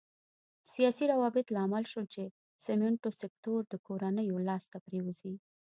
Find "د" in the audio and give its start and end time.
3.67-3.73